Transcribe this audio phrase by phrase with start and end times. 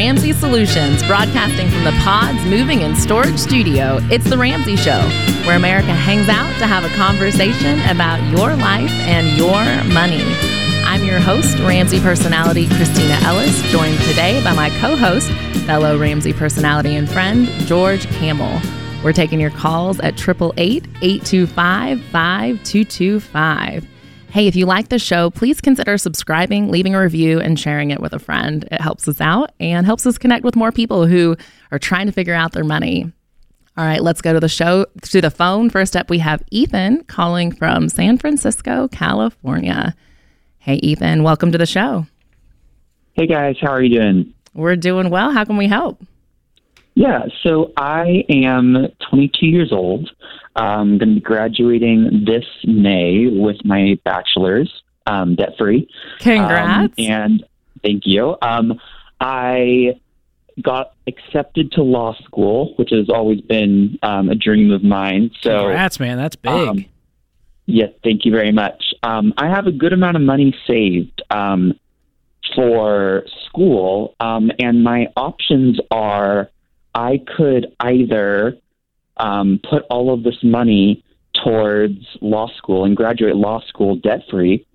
[0.00, 4.98] Ramsey Solutions, broadcasting from the Pods Moving and Storage Studio, it's The Ramsey Show,
[5.44, 10.22] where America hangs out to have a conversation about your life and your money.
[10.86, 15.30] I'm your host, Ramsey personality Kristina Ellis, joined today by my co host,
[15.66, 18.58] fellow Ramsey personality and friend, George Kamel.
[19.04, 23.99] We're taking your calls at 888 825 5225.
[24.30, 27.98] Hey, if you like the show, please consider subscribing, leaving a review, and sharing it
[27.98, 28.62] with a friend.
[28.70, 31.36] It helps us out and helps us connect with more people who
[31.72, 33.10] are trying to figure out their money.
[33.76, 35.68] All right, let's go to the show, to the phone.
[35.68, 39.96] First up, we have Ethan calling from San Francisco, California.
[40.60, 42.06] Hey, Ethan, welcome to the show.
[43.14, 44.32] Hey, guys, how are you doing?
[44.54, 45.32] We're doing well.
[45.32, 46.00] How can we help?
[46.94, 50.08] Yeah, so I am 22 years old.
[50.56, 54.70] I'm going to be graduating this May with my bachelor's,
[55.06, 55.88] um, debt free.
[56.18, 56.94] Congrats.
[56.98, 57.44] Um, and
[57.82, 58.36] thank you.
[58.42, 58.80] Um,
[59.20, 60.00] I
[60.60, 65.30] got accepted to law school, which has always been um, a dream of mine.
[65.40, 66.18] So, Congrats, man.
[66.18, 66.52] That's big.
[66.52, 66.84] Um,
[67.66, 68.82] yes, thank you very much.
[69.02, 71.78] Um, I have a good amount of money saved um,
[72.54, 76.50] for school, um, and my options are
[76.94, 78.58] I could either
[79.20, 81.04] um, put all of this money
[81.44, 84.66] towards law school and graduate law school debt free,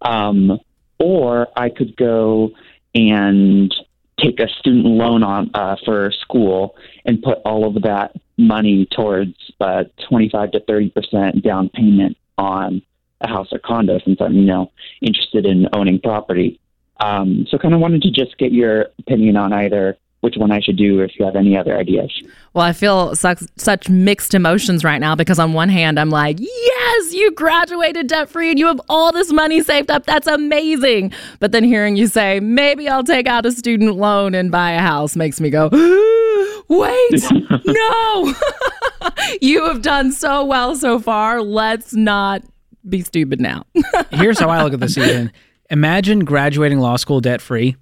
[0.00, 0.58] um,
[0.98, 2.52] or I could go
[2.94, 3.72] and
[4.18, 9.34] take a student loan on uh, for school and put all of that money towards
[9.60, 12.82] uh, 25 to 30 percent down payment on
[13.20, 14.72] a house or condo since I'm you know
[15.02, 16.58] interested in owning property.
[16.98, 20.60] Um, so kind of wanted to just get your opinion on either which one I
[20.60, 22.22] should do or if you have any other ideas.
[22.54, 26.38] Well, I feel such, such mixed emotions right now because on one hand, I'm like,
[26.38, 30.06] yes, you graduated debt free and you have all this money saved up.
[30.06, 31.12] That's amazing.
[31.40, 34.78] But then hearing you say, maybe I'll take out a student loan and buy a
[34.78, 35.68] house makes me go,
[36.68, 37.24] wait,
[37.66, 38.34] no.
[39.40, 41.42] you have done so well so far.
[41.42, 42.44] Let's not
[42.88, 43.66] be stupid now.
[44.12, 45.32] Here's how I look at this, Ethan.
[45.68, 47.76] Imagine graduating law school debt free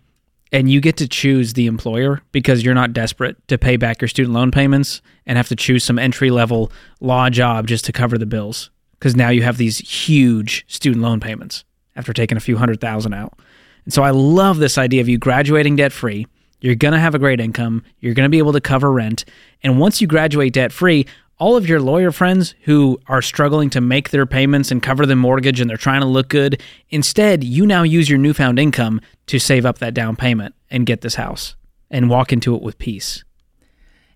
[0.52, 4.08] and you get to choose the employer because you're not desperate to pay back your
[4.08, 8.18] student loan payments and have to choose some entry level law job just to cover
[8.18, 11.64] the bills because now you have these huge student loan payments
[11.96, 13.38] after taking a few hundred thousand out.
[13.84, 16.26] And so I love this idea of you graduating debt free.
[16.60, 17.82] You're going to have a great income.
[18.00, 19.24] You're going to be able to cover rent.
[19.62, 21.06] And once you graduate debt free,
[21.40, 25.16] all of your lawyer friends who are struggling to make their payments and cover the
[25.16, 29.38] mortgage and they're trying to look good, instead, you now use your newfound income to
[29.38, 31.56] save up that down payment and get this house
[31.90, 33.24] and walk into it with peace.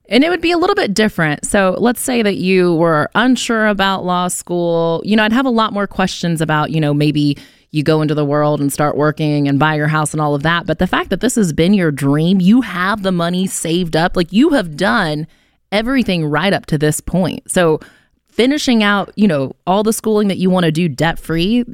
[0.07, 1.47] And it would be a little bit different.
[1.47, 5.01] So let's say that you were unsure about law school.
[5.03, 7.39] You know, I'd have a lot more questions about, you know, maybe
[7.71, 10.43] you go into the world and start working and buy your house and all of
[10.43, 10.67] that.
[10.67, 14.15] But the fact that this has been your dream, you have the money saved up,
[14.15, 15.27] like you have done
[15.75, 17.51] everything right up to this point.
[17.51, 17.81] So
[18.29, 21.65] finishing out, you know, all the schooling that you want to do debt free.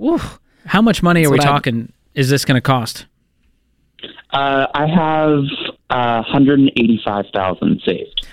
[0.66, 1.92] How much money are we what I- talking?
[2.14, 3.06] Is this going to cost?
[4.30, 5.44] Uh, I have
[5.90, 8.26] uh, 185,000 saved.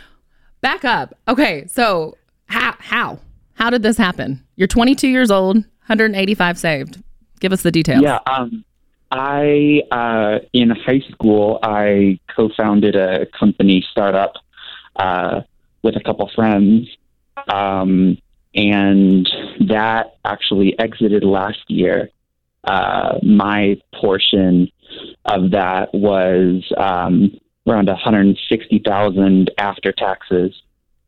[0.61, 1.15] Back up.
[1.27, 3.19] Okay, so how how
[3.53, 4.43] how did this happen?
[4.55, 7.01] You're 22 years old, 185 saved.
[7.39, 8.03] Give us the details.
[8.03, 8.63] Yeah, um,
[9.09, 14.35] I uh, in high school I co-founded a company startup
[15.01, 15.41] uh,
[15.83, 16.87] with a couple friends,
[17.51, 18.17] um,
[18.53, 19.27] and
[19.67, 22.09] that actually exited last year.
[22.63, 24.69] Uh, my portion
[25.25, 27.31] of that was um,
[27.67, 30.53] around 160,000 after taxes,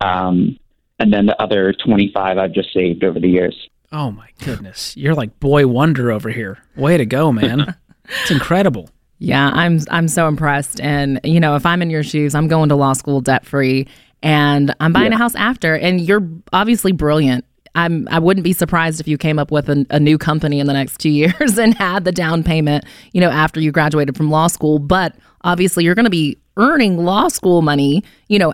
[0.02, 0.58] um,
[1.00, 3.56] and then the other 25 I've just saved over the years.
[3.92, 4.98] Oh my goodness.
[4.98, 6.58] You're like boy wonder over here.
[6.76, 7.76] Way to go, man.
[8.22, 8.90] it's incredible.
[9.24, 10.82] Yeah, I'm I'm so impressed.
[10.82, 13.88] And you know, if I'm in your shoes, I'm going to law school debt free,
[14.22, 15.76] and I'm buying a house after.
[15.76, 17.46] And you're obviously brilliant.
[17.74, 20.68] I'm I wouldn't be surprised if you came up with a, a new company in
[20.68, 22.84] the next two years and had the down payment,
[23.14, 24.78] you know, after you graduated from law school.
[24.78, 28.54] But obviously, you're going to be earning law school money, you know,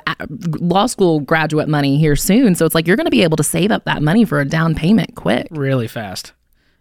[0.59, 2.53] law school graduate money here soon.
[2.53, 4.45] So it's like you're going to be able to save up that money for a
[4.45, 5.47] down payment quick.
[5.49, 6.33] Really fast.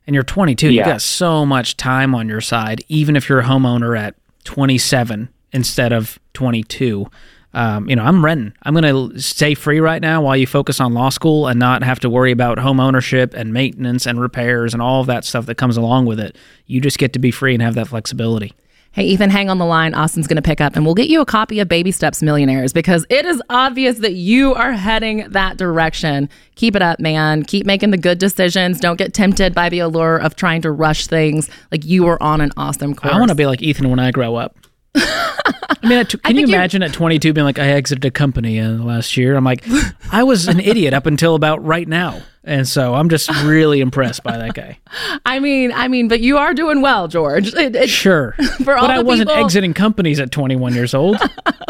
[0.08, 0.70] And you're 22.
[0.70, 0.86] You Yeah.
[0.86, 4.14] got so much time on your side, even if you're a homeowner at
[4.44, 7.06] 27 instead of 22.
[7.52, 8.54] Um, you know, I'm renting.
[8.62, 11.82] I'm going to stay free right now while you focus on law school and not
[11.82, 15.44] have to worry about home ownership and maintenance and repairs and all of that stuff
[15.46, 16.36] that comes along with it.
[16.66, 18.52] You just get to be free and have that flexibility.
[18.98, 19.94] Hey, Ethan, hang on the line.
[19.94, 22.72] Austin's going to pick up and we'll get you a copy of Baby Steps Millionaires
[22.72, 26.28] because it is obvious that you are heading that direction.
[26.56, 27.44] Keep it up, man.
[27.44, 28.80] Keep making the good decisions.
[28.80, 31.48] Don't get tempted by the allure of trying to rush things.
[31.70, 33.14] Like you are on an awesome course.
[33.14, 34.56] I want to be like Ethan when I grow up.
[35.00, 38.10] I mean, at, can you think you- imagine at 22 being like, I exited a
[38.10, 39.36] company in the last year?
[39.36, 39.64] I'm like,
[40.12, 42.20] I was an idiot up until about right now.
[42.44, 44.78] And so I'm just really impressed by that guy.
[45.26, 47.52] I mean, I mean, but you are doing well, George.
[47.54, 48.32] It- it- Sure.
[48.64, 51.18] For all but I wasn't people- exiting companies at 21 years old.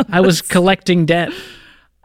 [0.09, 1.33] I was collecting debt.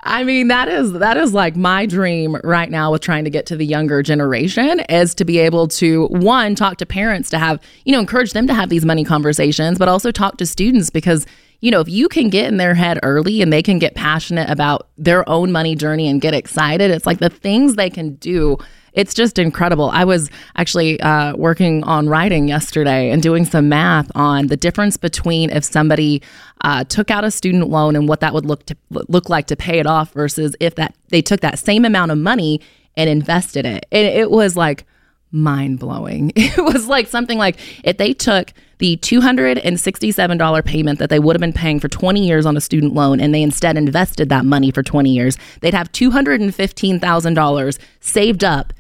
[0.06, 3.46] I mean, that is that is like my dream right now with trying to get
[3.48, 7.60] to the younger generation is to be able to one talk to parents to have,
[7.86, 11.26] you know, encourage them to have these money conversations, but also talk to students because
[11.62, 14.50] you know, if you can get in their head early and they can get passionate
[14.50, 18.58] about their own money journey and get excited, it's like the things they can do
[18.94, 19.90] it's just incredible.
[19.90, 24.98] I was actually uh, working on writing yesterday and doing some math on the difference
[24.98, 26.22] between if somebody
[26.62, 29.56] uh, took out a student loan and what that would look to look like to
[29.56, 32.62] pay it off versus if that they took that same amount of money
[32.96, 33.86] and invested it.
[33.92, 34.86] And it was like
[35.32, 36.32] mind blowing.
[36.36, 41.42] It was like something like if they took the $267 payment that they would have
[41.42, 44.70] been paying for 20 years on a student loan and they instead invested that money
[44.72, 48.74] for 20 years, they'd have $215,000 saved up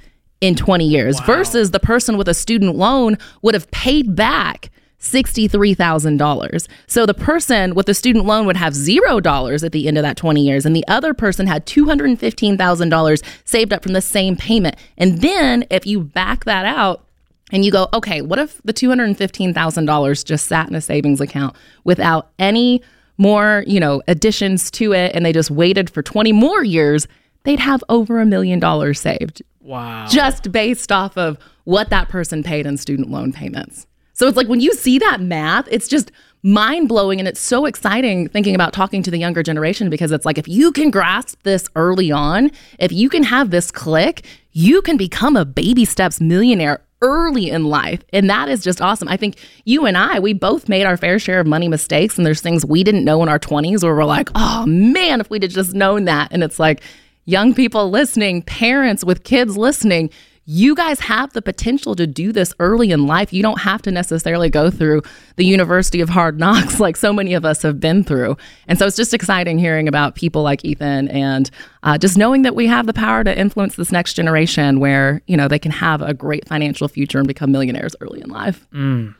[0.43, 4.69] in 20 years versus the person with a student loan would have paid back
[4.99, 6.67] $63,000.
[6.85, 10.17] So the person with the student loan would have $0 at the end of that
[10.17, 14.75] 20 years and the other person had $215,000 saved up from the same payment.
[14.97, 17.05] And then if you back that out,
[17.51, 22.31] and you go, okay, what if the $215,000 just sat in a savings account without
[22.39, 22.81] any
[23.19, 27.07] more, you know, additions to it and they just waited for 20 more years,
[27.43, 30.07] they'd have over a million dollars saved Wow.
[30.09, 33.87] just based off of what that person paid in student loan payments.
[34.13, 36.11] So it's like when you see that math, it's just
[36.43, 40.25] mind blowing and it's so exciting thinking about talking to the younger generation because it's
[40.25, 44.81] like if you can grasp this early on, if you can have this click, you
[44.81, 48.01] can become a baby steps millionaire early in life.
[48.13, 49.07] And that is just awesome.
[49.07, 52.25] I think you and I, we both made our fair share of money mistakes and
[52.25, 55.43] there's things we didn't know in our 20s where we're like, "Oh man, if we'd
[55.43, 56.81] have just known that." And it's like
[57.25, 60.09] young people listening, parents with kids listening,
[60.45, 63.31] you guys have the potential to do this early in life.
[63.31, 65.01] You don't have to necessarily go through
[65.37, 68.35] the University of Hard Knocks like so many of us have been through.
[68.67, 71.49] And so it's just exciting hearing about people like Ethan and
[71.83, 75.37] uh, just knowing that we have the power to influence this next generation where, you
[75.37, 78.67] know, they can have a great financial future and become millionaires early in life.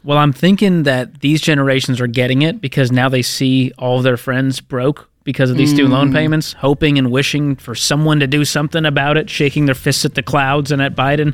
[0.03, 4.03] Well, I'm thinking that these generations are getting it because now they see all of
[4.03, 6.13] their friends broke because of these student loan mm.
[6.13, 10.15] payments, hoping and wishing for someone to do something about it, shaking their fists at
[10.15, 11.33] the clouds and at Biden.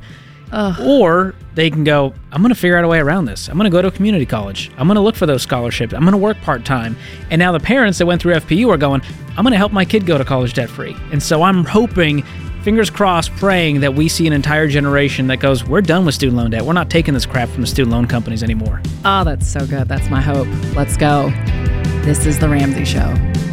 [0.52, 3.50] Or they can go, I'm going to figure out a way around this.
[3.50, 4.72] I'm going to go to a community college.
[4.78, 5.94] I'm going to look for those scholarships.
[5.94, 6.98] I'm going to work part time.
[7.30, 9.02] And now the parents that went through FPU are going,
[9.38, 10.96] I'm going to help my kid go to college debt free.
[11.12, 12.24] And so I'm hoping,
[12.64, 16.38] fingers crossed, praying that we see an entire generation that goes, We're done with student
[16.38, 16.66] loan debt.
[16.66, 18.82] We're not taking this crap from the student loan companies anymore.
[19.06, 19.88] Oh, that's so good.
[19.88, 20.48] That's my hope.
[20.76, 21.30] Let's go.
[22.04, 23.49] This is The Ramsey Show.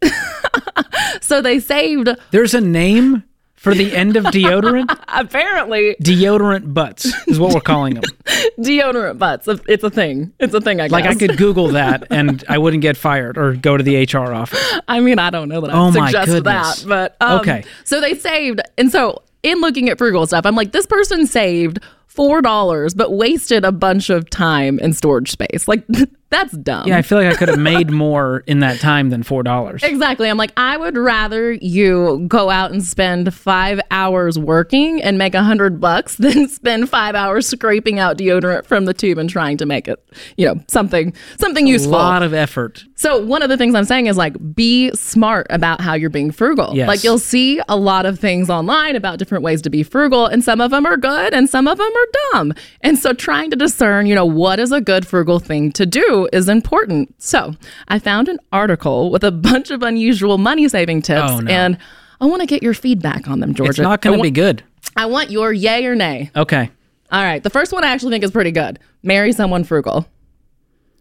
[1.21, 3.23] so they saved There's a name
[3.58, 4.96] For the end of deodorant?
[5.08, 8.04] Apparently, deodorant butts is what we're calling them.
[8.58, 9.48] deodorant butts.
[9.66, 10.32] It's a thing.
[10.38, 10.80] It's a thing.
[10.80, 10.92] I guess.
[10.92, 14.32] Like I could Google that and I wouldn't get fired or go to the HR
[14.32, 14.78] office.
[14.86, 16.82] I mean, I don't know that I Oh my suggest goodness.
[16.82, 17.64] that, but um, Okay.
[17.84, 21.80] So they saved, and so in looking at frugal stuff, I'm like, this person saved
[22.06, 25.66] four dollars, but wasted a bunch of time and storage space.
[25.68, 25.84] Like
[26.30, 26.87] that's dumb.
[26.87, 29.82] Yeah, I feel like I could have made more in that time than four dollars.
[29.82, 30.28] Exactly.
[30.28, 35.35] I'm like, I would rather you go out and spend five hours working and make
[35.35, 39.56] a hundred bucks than spend five hours scraping out deodorant from the tube and trying
[39.56, 40.06] to make it,
[40.37, 41.92] you know, something something A useful.
[41.92, 42.85] A lot of effort.
[42.97, 46.30] So one of the things I'm saying is like be smart about how you're being
[46.30, 46.75] frugal.
[46.75, 46.88] Yes.
[46.88, 50.44] Like you'll see a lot of things online about different ways to be frugal and
[50.44, 52.54] some of them are good and some of them are dumb.
[52.82, 56.17] And so trying to discern, you know, what is a good frugal thing to do
[56.26, 57.14] is important.
[57.22, 57.54] So,
[57.88, 61.50] I found an article with a bunch of unusual money saving tips Oh, no.
[61.50, 61.78] and
[62.20, 63.70] I want to get your feedback on them, Georgia.
[63.70, 64.62] It's not going to wa- be good.
[64.96, 66.30] I want your yay or nay.
[66.34, 66.70] Okay.
[67.12, 67.42] All right.
[67.42, 68.78] The first one I actually think is pretty good.
[69.02, 70.06] Marry someone frugal.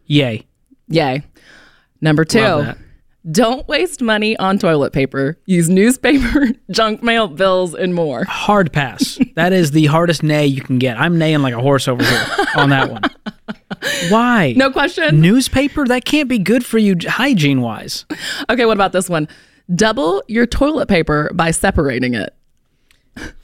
[0.05, 0.45] Yay.
[0.87, 1.23] Yay.
[2.01, 2.73] Number two.
[3.29, 5.37] Don't waste money on toilet paper.
[5.45, 8.23] Use newspaper, junk mail, bills, and more.
[8.23, 9.19] Hard pass.
[9.35, 10.97] that is the hardest nay you can get.
[10.97, 13.01] I'm neighing like a horse over here on that one.
[14.09, 14.53] Why?
[14.55, 15.19] No question.
[15.19, 15.85] Newspaper?
[15.85, 18.05] That can't be good for you hygiene wise.
[18.49, 19.27] Okay, what about this one?
[19.75, 22.33] Double your toilet paper by separating it.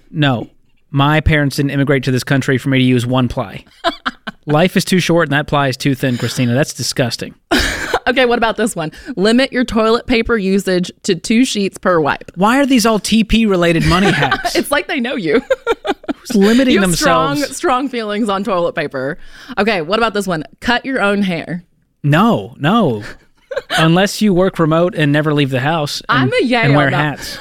[0.10, 0.50] No.
[0.92, 3.66] My parents didn't immigrate to this country for me to use one ply.
[4.46, 6.54] Life is too short and that ply is too thin, Kristina.
[6.54, 7.36] That's disgusting.
[8.08, 8.92] Okay, what about this one?
[9.16, 12.32] Limit your toilet paper usage to two sheets per wipe.
[12.36, 14.56] Why are these all TP related money hacks?
[14.56, 15.42] It's like they know you.
[16.16, 17.40] Who's limiting you have themselves?
[17.42, 19.18] strong, strong feelings on toilet paper.
[19.58, 20.44] Okay, what about this one?
[20.60, 21.64] Cut your own hair.
[22.04, 23.04] No, no.
[23.70, 26.90] Unless you work remote and never leave the house and, I'm a yay and wear
[26.90, 27.38] hats.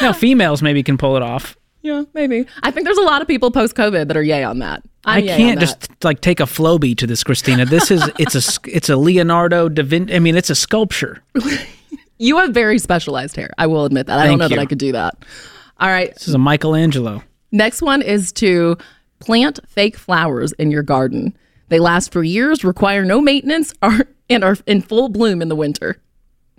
[0.00, 1.56] now, females maybe can pull it off.
[1.86, 2.46] Yeah, maybe.
[2.64, 4.82] I think there's a lot of people post COVID that are yay on that.
[5.04, 5.66] I'm I can't that.
[5.66, 7.68] just like take a Flowbee to this, Kristina.
[7.68, 10.12] This is it's a it's a Leonardo da Vinci.
[10.14, 11.22] I mean, it's a sculpture.
[12.18, 13.50] You have very specialized hair.
[13.58, 14.18] I will admit that.
[14.18, 14.62] I don't Thank know that.
[14.62, 15.16] I could do that.
[15.78, 16.14] All right.
[16.14, 17.22] This is a Michelangelo.
[17.52, 18.78] Next one is to
[19.18, 21.36] plant fake flowers in your garden.
[21.68, 25.56] They last for years, require no maintenance, are and are in full bloom in the
[25.56, 26.00] winter.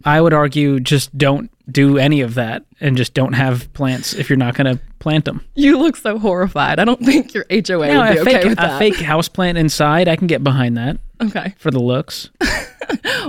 [0.06, 4.30] I would argue just don't do any of that and just don't have plants if
[4.30, 5.44] you're not going to plant them.
[5.56, 6.80] You look so horrified.
[6.80, 9.28] I don't think your HOA No, would be a okay fake with a fake house
[9.28, 11.54] plant inside, I can get behind that Okay.
[11.58, 12.30] for the looks.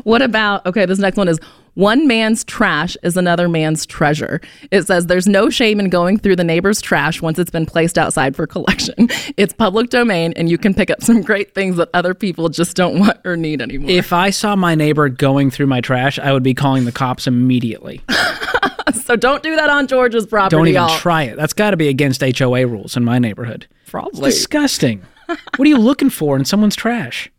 [0.04, 1.40] What about okay, this next one is
[1.78, 4.40] one man's trash is another man's treasure.
[4.72, 7.96] It says there's no shame in going through the neighbor's trash once it's been placed
[7.96, 9.08] outside for collection.
[9.36, 12.74] It's public domain and you can pick up some great things that other people just
[12.74, 13.90] don't want or need anymore.
[13.90, 17.28] If I saw my neighbor going through my trash, I would be calling the cops
[17.28, 18.00] immediately.
[19.04, 20.56] so don't do that on George's property.
[20.56, 20.98] Don't even y'all.
[20.98, 21.36] try it.
[21.36, 23.68] That's got to be against HOA rules in my neighborhood.
[23.86, 24.30] Probably.
[24.30, 25.02] Disgusting.
[25.28, 27.30] What are you looking for in someone's trash?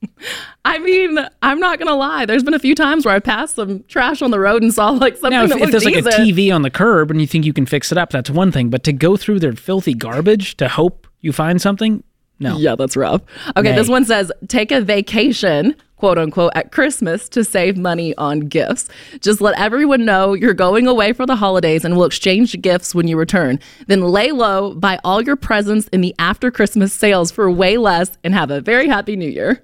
[0.66, 2.26] I mean, I'm not gonna lie.
[2.26, 4.90] There's been a few times where I passed some trash on the road and saw
[4.90, 6.02] like something Now, if, that if there's like a.
[6.02, 8.70] TV on the curb and you think you can fix it up, that's one thing.
[8.70, 12.04] But to go through their filthy garbage to hope you find something,
[12.40, 12.58] no.
[12.58, 13.22] Yeah, that's rough.
[13.58, 13.76] Okay, Nay.
[13.76, 18.90] this one says take a vacation, quote unquote, at Christmas to save money on gifts.
[19.20, 23.08] Just let everyone know you're going away for the holidays and we'll exchange gifts when
[23.08, 23.60] you return.
[23.88, 28.18] Then lay low, buy all your presents in the after Christmas sales for way less,
[28.24, 29.64] and have a very happy new year.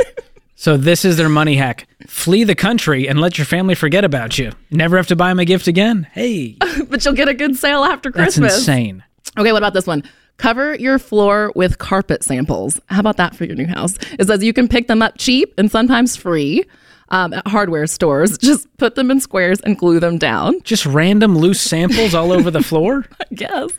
[0.57, 4.37] So this is their money hack: flee the country and let your family forget about
[4.39, 4.53] you.
[4.71, 6.07] Never have to buy them a gift again.
[6.13, 6.59] Hey,
[6.91, 8.53] But you'll get a good sale after Christmas.
[8.53, 9.03] that's insane.
[9.39, 10.03] Okay, what about this one?
[10.41, 12.81] Cover your floor with carpet samples.
[12.87, 13.97] How about that for your new house?
[14.19, 16.65] It says you can pick them up cheap and sometimes free
[17.11, 18.39] um, at hardware stores.
[18.41, 20.63] Just put them in squares and glue them down.
[20.63, 23.05] Just random loose samples all over the floor.
[23.21, 23.71] I guess.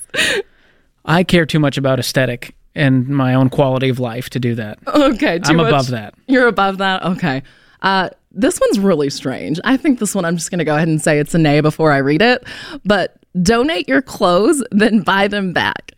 [1.03, 4.77] I care too much about aesthetic and my own quality of life to do that.
[4.87, 6.13] Okay, too I'm much- above that.
[6.27, 7.03] You're above that.
[7.03, 7.41] Okay.
[7.81, 9.59] Uh, this one's really strange.
[9.63, 11.61] I think this one I'm just going to go ahead and say it's a nay
[11.61, 12.43] before I read it.
[12.85, 15.93] But donate your clothes, then buy them back.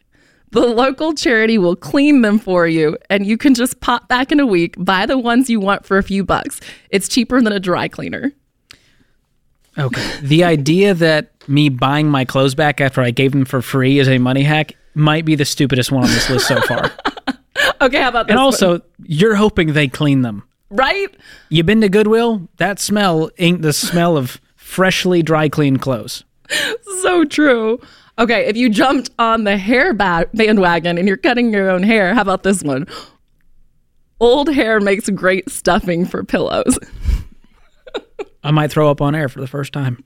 [0.53, 4.39] The local charity will clean them for you, and you can just pop back in
[4.39, 6.59] a week, buy the ones you want for a few bucks.
[6.89, 8.31] It's cheaper than a dry cleaner.
[9.77, 10.19] Okay.
[10.21, 14.07] The idea that me buying my clothes back after I gave them for free is
[14.07, 16.91] a money hack might be the stupidest one on this list so far.
[17.81, 18.31] Okay, how about this?
[18.31, 18.45] And one?
[18.45, 20.43] also, you're hoping they clean them.
[20.69, 21.13] right?
[21.49, 22.47] You've been to Goodwill?
[22.57, 26.23] That smell ain't the smell of freshly dry cleaned clothes.
[27.01, 27.81] So true.
[28.19, 32.13] Okay, if you jumped on the hair ba- bandwagon and you're cutting your own hair,
[32.13, 32.85] how about this one?
[34.19, 36.77] Old hair makes great stuffing for pillows.
[38.43, 40.03] I might throw up on air for the first time.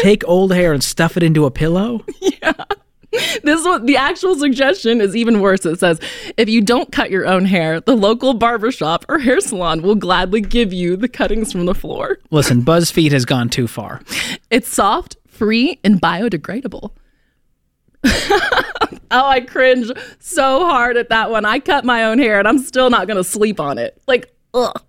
[0.00, 2.04] Take old hair and stuff it into a pillow?
[2.42, 2.52] Yeah.
[3.44, 5.64] This one, the actual suggestion is even worse.
[5.64, 6.00] It says,
[6.36, 10.42] if you don't cut your own hair, the local barbershop or hair salon will gladly
[10.42, 12.18] give you the cuttings from the floor.
[12.30, 14.02] Listen, BuzzFeed has gone too far.
[14.50, 16.92] It's soft, free, and biodegradable.
[18.04, 21.44] oh, I cringe so hard at that one.
[21.44, 24.00] I cut my own hair and I'm still not going to sleep on it.
[24.06, 24.80] Like, ugh.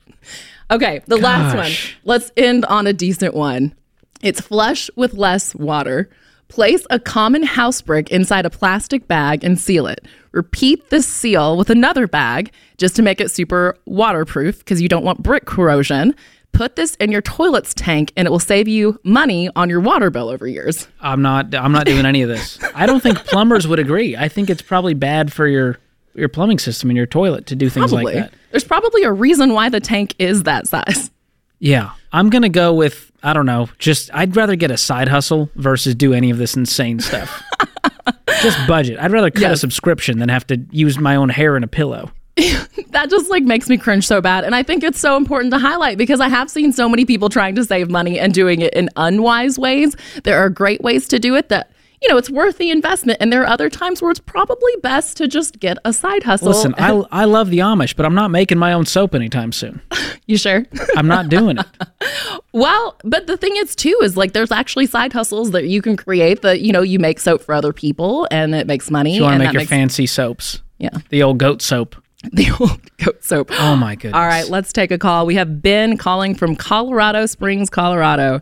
[0.69, 1.71] Okay, the last one.
[2.03, 3.73] Let's end on a decent one.
[4.21, 6.09] It's flush with less water.
[6.49, 10.05] Place a common house brick inside a plastic bag and seal it.
[10.31, 15.03] Repeat this seal with another bag just to make it super waterproof because you don't
[15.03, 16.15] want brick corrosion.
[16.51, 20.09] Put this in your toilet's tank and it will save you money on your water
[20.09, 20.87] bill over years.
[20.99, 22.57] I'm not I'm not doing any of this.
[22.73, 24.17] I don't think plumbers would agree.
[24.17, 25.77] I think it's probably bad for your
[26.15, 28.15] your plumbing system and your toilet to do things Probably.
[28.15, 28.33] like that.
[28.51, 31.11] There's probably a reason why the tank is that size.
[31.59, 31.91] Yeah.
[32.11, 35.49] I'm going to go with I don't know, just I'd rather get a side hustle
[35.55, 37.43] versus do any of this insane stuff.
[38.41, 38.99] just budget.
[38.99, 42.11] I'd rather cut a subscription than have to use my own hair in a pillow.
[42.91, 45.57] that just like makes me cringe so bad and i think it's so important to
[45.59, 48.73] highlight because i have seen so many people trying to save money and doing it
[48.73, 52.59] in unwise ways there are great ways to do it that you know it's worth
[52.59, 55.91] the investment and there are other times where it's probably best to just get a
[55.91, 59.15] side hustle Listen, I I love the Amish, but I'm not making my own soap
[59.15, 59.81] anytime soon.
[60.27, 60.63] you sure
[60.95, 61.65] I'm not doing it.
[62.53, 65.97] well but the thing is too is like there's actually side hustles that you can
[65.97, 69.23] create that you know you make soap for other people and it makes money You
[69.23, 70.61] want to and make your makes fancy soaps.
[70.77, 71.95] yeah The old goat soap.
[72.33, 74.13] the old goat soap Oh my goodness.
[74.13, 75.25] All right, let's take a call.
[75.25, 78.41] We have Ben calling from Colorado Springs, Colorado.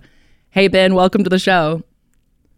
[0.49, 1.83] Hey, Ben, welcome to the show.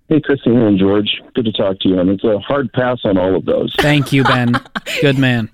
[0.08, 1.22] Hey, Kristina and George.
[1.34, 2.00] Good to talk to you.
[2.00, 3.76] And it's a hard pass on all of those.
[3.80, 4.54] Thank you, Ben.
[5.02, 5.50] Good man.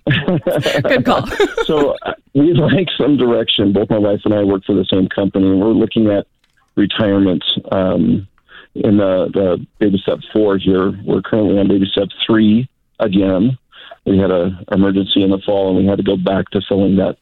[0.83, 1.25] Good call.
[1.65, 3.73] so uh, we'd like some direction.
[3.73, 5.47] Both my wife and I work for the same company.
[5.47, 6.27] and We're looking at
[6.75, 8.27] retirement um,
[8.75, 10.91] in the, the baby step four here.
[11.03, 13.57] We're currently on baby step three again.
[14.05, 16.97] We had a emergency in the fall, and we had to go back to filling
[16.97, 17.17] that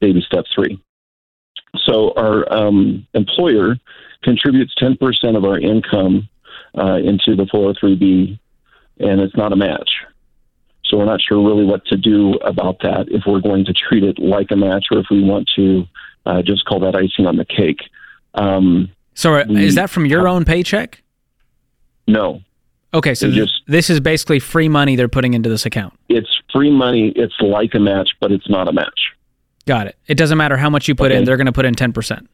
[0.00, 0.80] baby step three.
[1.84, 3.76] So our um, employer
[4.22, 6.28] contributes 10% of our income
[6.78, 8.38] uh, into the 403b,
[9.00, 9.90] and it's not a match.
[10.84, 13.06] So we're not sure really what to do about that.
[13.08, 15.86] If we're going to treat it like a match, or if we want to
[16.26, 17.80] uh, just call that icing on the cake.
[18.34, 21.02] Um, So uh, We- is that from your own paycheck?
[22.06, 22.40] no,
[22.92, 25.94] Okay, so just- this is basically free money they're putting into this account.
[26.08, 27.10] it's free money.
[27.14, 29.12] It's like a match, but it's not a match.
[29.66, 29.96] Got it.
[30.08, 32.28] It doesn't matter how much you put in; they're going to put in ten percent.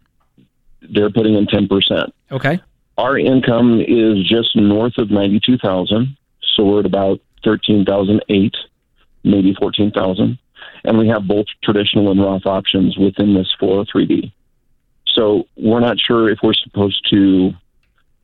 [0.80, 2.14] They're putting in ten percent.
[2.32, 2.60] Okay.
[2.96, 6.16] Our income is just north of ninety-two thousand,
[6.54, 8.54] so we're at about thirteen thousand eight,
[9.24, 10.38] maybe fourteen thousand,
[10.84, 14.32] and we have both traditional and Roth options within this 403b.
[15.08, 17.52] So we're not sure if we're supposed to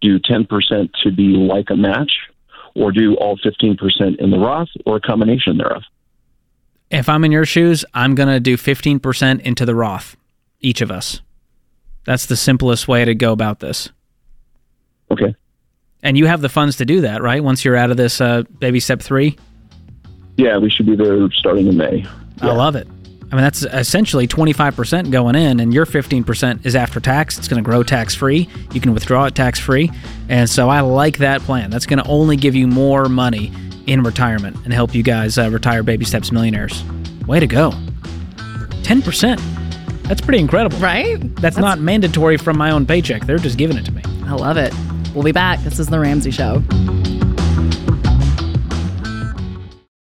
[0.03, 2.13] do ten percent to be like a match,
[2.75, 5.83] or do all fifteen percent in the Roth, or a combination thereof.
[6.91, 10.17] If I'm in your shoes, I'm going to do fifteen percent into the Roth,
[10.61, 11.23] each of us.
[12.05, 13.89] That's the simplest way to go about this.
[15.11, 15.35] Okay.
[16.03, 17.43] And you have the funds to do that, right?
[17.43, 19.39] Once you're out of this uh, baby step three,
[20.37, 22.05] Yeah, we should be there starting in May.
[22.41, 22.89] I love it.
[23.33, 27.39] I mean, that's essentially 25% going in, and your 15% is after tax.
[27.39, 28.47] It's going to grow tax free.
[28.75, 29.91] You can withdraw it tax free.
[30.29, 31.71] And so I like that plan.
[31.71, 33.51] That's going to only give you more money
[33.87, 36.85] in retirement and help you guys uh, retire baby steps millionaires.
[37.27, 37.71] Way to go.
[38.83, 40.03] 10%.
[40.03, 40.77] That's pretty incredible.
[40.79, 41.17] right?
[41.37, 43.25] That's, not mandatory from my own paycheck.
[43.25, 44.03] They're just giving it to me.
[44.27, 44.75] I love it.
[45.15, 45.59] We'll be back.
[45.61, 46.63] This is The Ramsey Show.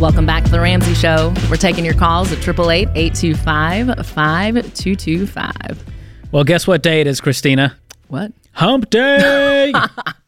[0.00, 1.32] Welcome back to The Ramsey Show.
[1.48, 5.84] We're taking your calls at 888 825 5225.
[6.32, 7.74] Well, guess what day it is, Kristina?
[8.08, 8.32] What?
[8.54, 9.72] Hump day.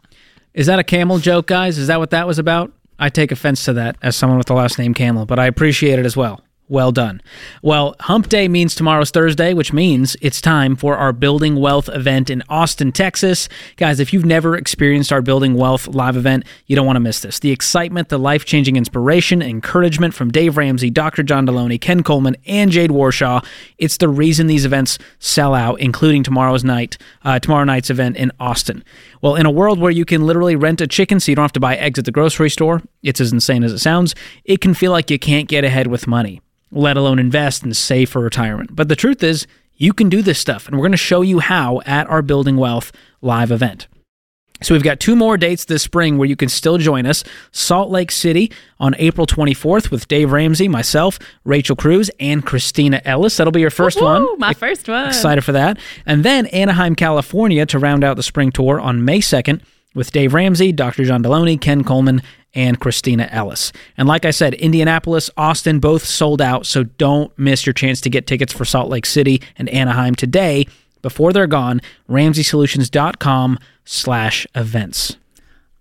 [0.54, 1.78] is that a camel joke, guys?
[1.78, 2.72] Is that what that was about?
[3.00, 5.98] I take offense to that as someone with the last name Kamel, but I appreciate
[5.98, 6.40] it as well.
[6.68, 7.22] Well done.
[7.62, 12.28] Well, Hump Day means tomorrow's Thursday, which means it's time for our Building Wealth event
[12.28, 13.48] in Austin, Texas.
[13.76, 17.20] Guys, if you've never experienced our Building Wealth live event, you don't want to miss
[17.20, 17.38] this.
[17.38, 21.22] The excitement, the life changing inspiration, encouragement from Dave Ramsey, Dr.
[21.22, 23.46] John Delony, Ken Coleman, and Jade Warshaw.
[23.78, 28.32] It's the reason these events sell out, including tomorrow's night, uh, tomorrow night's event in
[28.40, 28.82] Austin.
[29.22, 31.52] Well, in a world where you can literally rent a chicken so you don't have
[31.52, 34.74] to buy eggs at the grocery store, it's as insane as it sounds, it can
[34.74, 38.74] feel like you can't get ahead with money let alone invest and save for retirement.
[38.74, 41.38] But the truth is, you can do this stuff, and we're going to show you
[41.38, 43.88] how at our Building Wealth live event.
[44.62, 47.24] So we've got two more dates this spring where you can still join us.
[47.52, 48.50] Salt Lake City
[48.80, 53.36] on April 24th with Dave Ramsey, myself, Rachel Cruz, and Kristina Ellis.
[53.36, 54.38] That'll be your 1st one.
[54.38, 55.08] My first one.
[55.08, 55.78] Excited for that.
[56.06, 59.60] And then Anaheim, California to round out the spring tour on May 2nd
[59.94, 61.04] with Dave Ramsey, Dr.
[61.04, 62.22] John Delony, Ken Coleman,
[62.56, 63.70] and Kristina Ellis.
[63.96, 68.10] And like I said, Indianapolis, Austin, both sold out, so don't miss your chance to
[68.10, 70.66] get tickets for Salt Lake City and Anaheim today
[71.02, 71.80] before they're gone.
[72.08, 75.16] RamseySolutions.com slash events.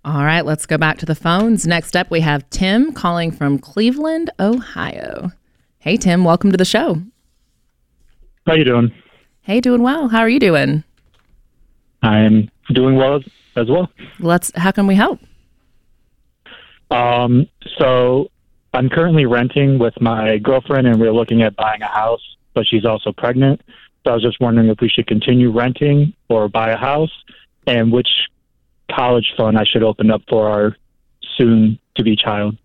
[0.04, 1.66] All right, let's go back to the phones.
[1.66, 5.32] Next up, we have Tim calling from Cleveland, Ohio.
[5.80, 7.02] Hey, Tim, welcome to the show.
[8.46, 8.92] How you doing?
[9.42, 10.10] Hey, doing well.
[10.10, 10.84] How are you doing?
[12.04, 13.20] I'm doing well
[13.56, 13.90] as well.
[14.20, 14.52] Let's.
[14.56, 15.20] How can we help?
[16.92, 18.30] Um, so
[18.74, 22.22] I'm currently renting with my girlfriend, and we're looking at buying a house,
[22.54, 23.62] but she's also pregnant.
[24.04, 27.12] So I was just wondering if we should continue renting or buy a house,
[27.66, 28.10] and which
[28.92, 30.76] college fund I should open up for our
[31.38, 32.58] soon-to-be child.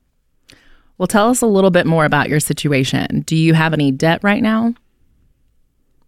[0.98, 3.22] Well, tell us a little bit more about your situation.
[3.22, 4.74] Do you have any debt right now?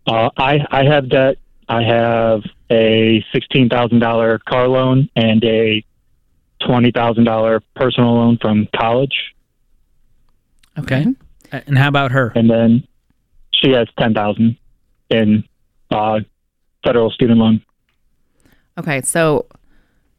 [0.07, 1.39] Uh, I I have debt.
[1.69, 5.83] I have a sixteen thousand dollar car loan and a
[6.67, 9.35] twenty thousand dollar personal loan from college,
[10.79, 11.07] Okay.
[11.53, 12.33] And how about her?
[12.35, 12.87] and then
[13.53, 14.57] she has ten thousand
[15.11, 15.45] in
[15.91, 16.21] uh,
[16.85, 17.63] federal student loan.
[18.79, 19.47] Okay, so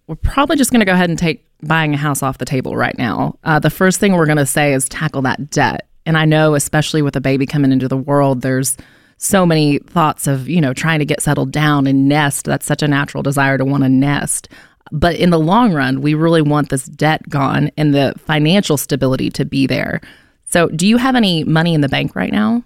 [0.05, 2.75] we're probably just going to go ahead and take buying a house off the table
[2.75, 3.37] right now.
[3.43, 5.87] Uh, the first thing we're going to say is tackle that debt.
[6.05, 8.77] And I know, especially with a baby coming into the world, there's
[9.17, 12.45] so many thoughts of, you know, trying to get settled down and nest.
[12.45, 14.49] That's such a natural desire to want to nest.
[14.91, 19.29] But in the long run, we really want this debt gone and the financial stability
[19.31, 20.01] to be there.
[20.45, 22.63] So, do you have any money in the bank right now?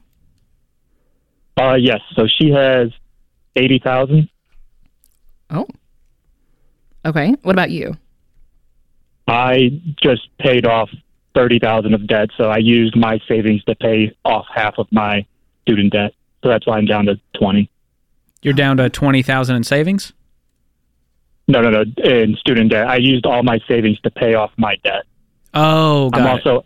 [1.58, 2.02] Uh, yes.
[2.16, 2.90] So she has
[3.56, 4.30] eighty thousand.
[5.50, 5.68] Oh.
[7.06, 7.36] Okay.
[7.42, 7.98] What about you?
[9.28, 10.90] I just paid off
[11.34, 15.26] thirty thousand of debt, so I used my savings to pay off half of my
[15.64, 16.14] student debt.
[16.44, 17.70] So that's why I'm down to twenty.
[18.44, 20.14] You're down to 20000 in savings?
[21.48, 21.84] No, no, no.
[22.04, 25.04] In student debt, I used all my savings to pay off my debt.
[25.54, 26.46] Oh, got I'm it.
[26.46, 26.66] also,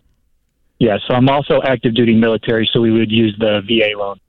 [0.79, 0.97] yeah.
[1.07, 4.19] So I'm also active duty military, so we would use the VA loan.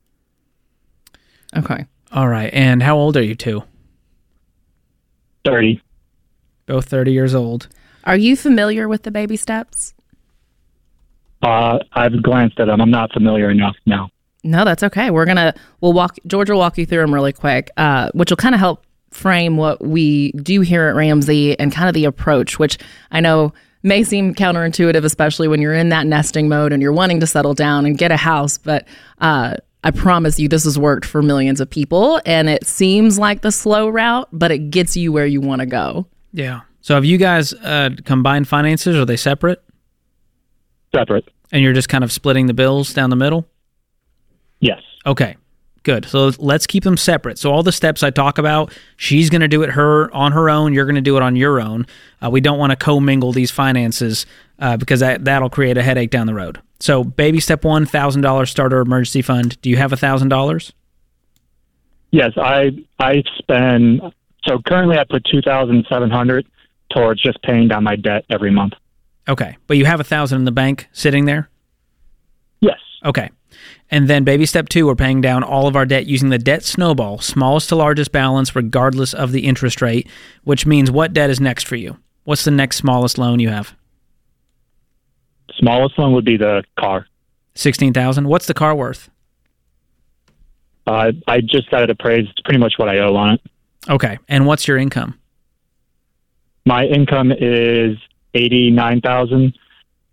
[1.55, 1.85] Okay.
[2.11, 2.53] All right.
[2.53, 3.63] And how old are you two?
[5.43, 5.81] Thirty.
[6.65, 7.67] Both 30 years old.
[8.05, 9.93] Are you familiar with the baby steps?
[11.41, 12.79] Uh, I've glanced at them.
[12.79, 14.09] I'm not familiar enough now.
[14.45, 15.09] No, that's okay.
[15.09, 16.17] We're gonna we'll walk.
[16.27, 19.57] George will walk you through them really quick, uh, which will kind of help frame
[19.57, 22.77] what we do here at Ramsey and kind of the approach, which
[23.11, 27.19] I know may seem counterintuitive, especially when you're in that nesting mode and you're wanting
[27.19, 28.57] to settle down and get a house.
[28.57, 28.87] But
[29.19, 33.41] uh, I promise you, this has worked for millions of people, and it seems like
[33.41, 36.07] the slow route, but it gets you where you want to go.
[36.31, 36.61] Yeah.
[36.81, 38.95] So have you guys uh, combined finances?
[38.95, 39.61] Are they separate?
[40.93, 41.29] Separate.
[41.51, 43.47] And you're just kind of splitting the bills down the middle?
[44.59, 44.81] Yes.
[45.05, 45.35] Okay.
[45.83, 46.05] Good.
[46.05, 47.37] So let's keep them separate.
[47.37, 50.49] So all the steps I talk about, she's going to do it her on her
[50.49, 50.73] own.
[50.73, 51.85] You're going to do it on your own.
[52.23, 54.25] Uh, we don't want to commingle these finances
[54.59, 56.61] uh, because that that'll create a headache down the road.
[56.79, 59.61] So baby step one, thousand dollars starter emergency fund.
[59.61, 60.71] Do you have a thousand dollars?
[62.11, 62.31] Yes.
[62.37, 64.01] I I spend.
[64.47, 66.47] So currently, I put two thousand seven hundred
[66.93, 68.73] towards just paying down my debt every month.
[69.27, 71.49] Okay, but you have a thousand in the bank sitting there.
[72.61, 72.79] Yes.
[73.05, 73.29] Okay.
[73.91, 76.63] And then baby step two, we're paying down all of our debt using the debt
[76.63, 80.07] snowball, smallest to largest balance, regardless of the interest rate,
[80.43, 81.97] which means what debt is next for you?
[82.23, 83.75] What's the next smallest loan you have?
[85.57, 87.07] Smallest one would be the car.
[87.55, 89.09] 16000 What's the car worth?
[90.87, 92.29] Uh, I just got it appraised.
[92.31, 93.41] It's pretty much what I owe on it.
[93.89, 94.17] Okay.
[94.27, 95.17] And what's your income?
[96.65, 97.97] My income is
[98.33, 99.53] eighty nine thousand,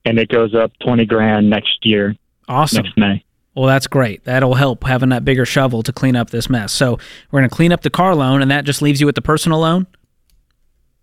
[0.04, 2.16] and it goes up twenty grand next year,
[2.48, 2.82] Awesome.
[2.84, 3.24] next May.
[3.54, 4.24] Well, that's great.
[4.24, 6.72] That'll help having that bigger shovel to clean up this mess.
[6.72, 6.98] So
[7.30, 9.22] we're going to clean up the car loan, and that just leaves you with the
[9.22, 9.86] personal loan?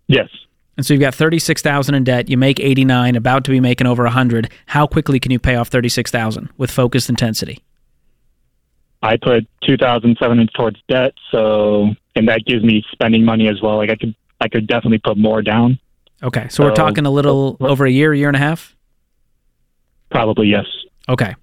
[0.06, 0.28] Yes.
[0.76, 4.04] And so you've got 36,000 in debt, you make 89, about to be making over
[4.04, 4.50] a 100.
[4.66, 7.62] How quickly can you pay off 36,000 with focused intensity?
[9.02, 13.60] I put two thousand seven towards debt, so and that gives me spending money as
[13.62, 13.76] well.
[13.76, 15.78] Like I could I could definitely put more down.
[16.22, 16.48] Okay.
[16.48, 18.74] So we're talking a little over a year, year and a half?
[20.10, 20.66] Probably yes.
[21.08, 21.34] Okay.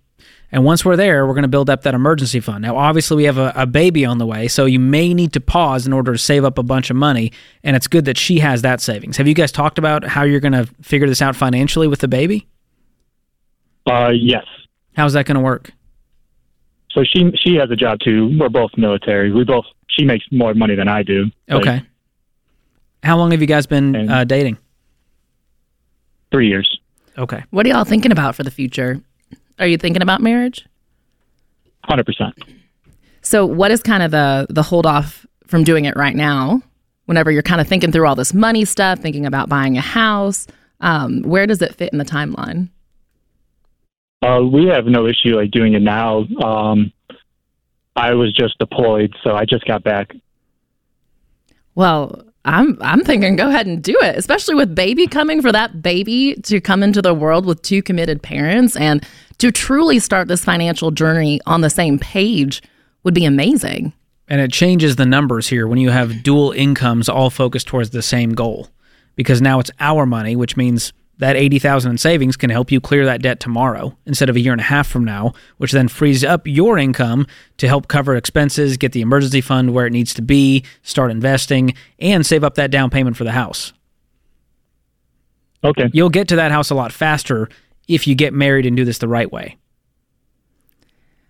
[0.55, 2.61] And once we're there, we're going to build up that emergency fund.
[2.61, 5.41] Now, obviously, we have a, a baby on the way, so you may need to
[5.41, 7.33] pause in order to save up a bunch of money.
[7.61, 9.17] And it's good that she has that savings.
[9.17, 12.07] Have you guys talked about how you're going to figure this out financially with the
[12.07, 12.47] baby?
[13.85, 14.45] Uh, yes.
[14.95, 15.73] How's that going to work?
[16.91, 18.37] So she she has a job too.
[18.39, 19.33] We're both military.
[19.33, 21.25] We both she makes more money than I do.
[21.49, 21.83] Like, Okay.
[23.03, 24.57] How long have you guys been uh, dating?
[26.31, 26.79] three years.
[27.17, 27.43] Okay.
[27.49, 29.01] What are y'all thinking about for the future?
[29.59, 30.65] Are you thinking about marriage?
[31.83, 32.33] Hundred percent.
[33.21, 36.61] So, what is kind of the the hold off from doing it right now?
[37.05, 40.47] Whenever you're kind of thinking through all this money stuff, thinking about buying a house,
[40.81, 42.69] um, where does it fit in the timeline?
[44.23, 46.25] Uh, we have no issue like doing it now.
[46.43, 46.91] Um,
[47.95, 50.13] I was just deployed, so I just got back.
[51.75, 55.81] Well, I'm I'm thinking go ahead and do it, especially with baby coming for that
[55.81, 59.05] baby to come into the world with two committed parents and
[59.39, 62.61] to truly start this financial journey on the same page
[63.03, 63.93] would be amazing.
[64.27, 68.01] And it changes the numbers here when you have dual incomes all focused towards the
[68.01, 68.69] same goal.
[69.15, 73.05] Because now it's our money, which means that 80,000 in savings can help you clear
[73.05, 76.23] that debt tomorrow instead of a year and a half from now, which then frees
[76.23, 77.25] up your income
[77.57, 81.73] to help cover expenses, get the emergency fund where it needs to be, start investing,
[81.99, 83.71] and save up that down payment for the house.
[85.63, 85.89] Okay.
[85.93, 87.49] You'll get to that house a lot faster
[87.87, 89.57] if you get married and do this the right way.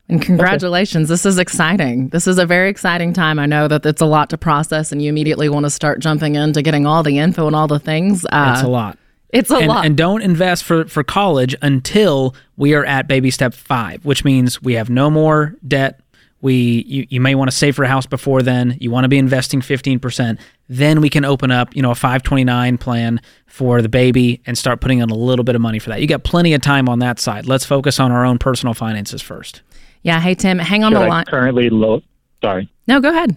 [0.07, 1.09] And congratulations.
[1.09, 2.09] This is exciting.
[2.09, 3.39] This is a very exciting time.
[3.39, 6.35] I know that it's a lot to process and you immediately want to start jumping
[6.35, 8.23] into getting all the info and all the things.
[8.25, 8.99] Uh, It's a lot.
[9.29, 9.85] It's a and, lot.
[9.85, 14.61] and don't invest for, for college until we are at baby step five, which means
[14.61, 15.99] we have no more debt.
[16.41, 18.77] We you, you may want to save for a house before then.
[18.79, 20.39] You want to be investing fifteen percent.
[20.69, 24.41] Then we can open up, you know, a five twenty nine plan for the baby
[24.45, 26.01] and start putting in a little bit of money for that.
[26.01, 27.47] You got plenty of time on that side.
[27.47, 29.61] Let's focus on our own personal finances first.
[30.03, 30.19] yeah.
[30.21, 31.25] Hey, Tim, hang on Should the line.
[31.25, 32.01] currently low?
[32.43, 32.69] Sorry.
[32.87, 33.35] No, go ahead.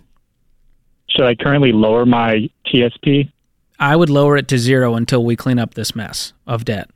[1.09, 3.31] Should I currently lower my TSP?
[3.79, 6.91] I would lower it to zero until we clean up this mess of debt.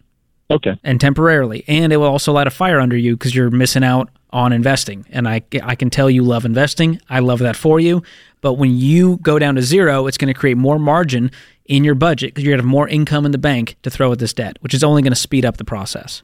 [0.50, 0.78] Okay.
[0.84, 1.64] and temporarily.
[1.66, 5.06] And it will also light a fire under you because you're missing out on investing.
[5.10, 7.00] And I, I can tell you love investing.
[7.08, 8.02] I love that for you.
[8.42, 11.30] But when you go down to zero, it's going to create more margin
[11.64, 14.12] in your budget because you're going to have more income in the bank to throw
[14.12, 16.22] at this debt, which is only going to speed up the process.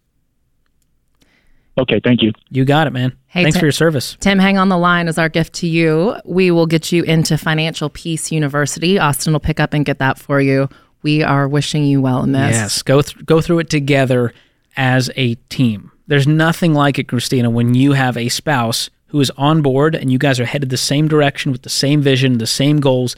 [1.79, 2.01] Okay.
[2.03, 2.33] Thank you.
[2.51, 3.17] You got it, man.
[3.27, 4.17] Hey, Thanks Tim- for your service.
[4.21, 6.17] Tim, hang on the line as our gift to you.
[6.25, 8.99] We will get you into Financial Peace University.
[8.99, 10.69] Austin will pick up and get that for you.
[11.03, 12.57] We are wishing you well in this.
[12.57, 14.33] Yes, go th- go through it together
[14.77, 15.93] as a team.
[16.09, 20.11] There's nothing like it, Kristina, when you have a spouse who is on board and
[20.11, 23.15] you guys are headed the same direction with the same vision, the same goals.